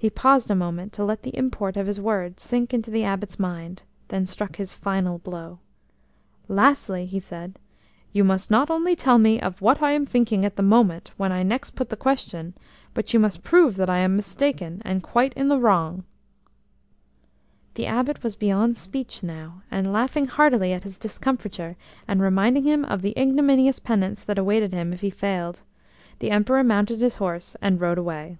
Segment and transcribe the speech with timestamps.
[0.00, 3.36] He paused a moment to let the import of his words sink into the Abbot's
[3.36, 5.58] mind; then struck his final blow.
[6.46, 7.58] "Lastly," he said,
[8.12, 11.32] "you must not only tell me of what I am thinking at the moment, when
[11.32, 12.54] I next put the question,
[12.94, 16.04] but you must prove that I am mistaken, and quite in the wrong."
[17.74, 21.74] The Abbot was beyond speech now, and, laughing heartily at his discomfiture,
[22.06, 25.64] and reminding him of the ignominious penance that awaited him if he failed,
[26.20, 28.38] the Emperor mounted his horse and rode away.